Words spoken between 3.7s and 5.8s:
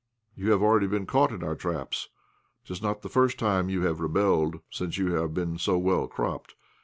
have rebelled, since you have been so